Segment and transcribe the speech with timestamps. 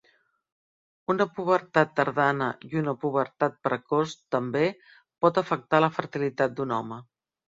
[1.13, 4.63] Una pubertat tardana, i una pubertat precoç també,
[5.25, 6.99] pot afectar la fertilitat d'un home.